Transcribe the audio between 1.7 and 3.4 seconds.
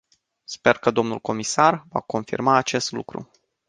va confirma acest lucru.